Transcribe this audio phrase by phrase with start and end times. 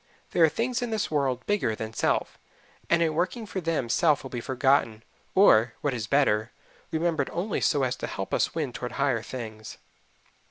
[0.31, 2.39] There are things in this world bigger than self,
[2.89, 5.03] and in working for them self will be forgotten,
[5.35, 6.49] or what is better
[6.89, 9.77] remembered only so as to help us win toward higher things.